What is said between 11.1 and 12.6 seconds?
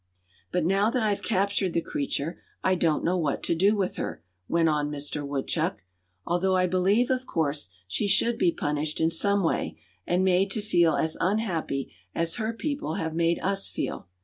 unhappy as her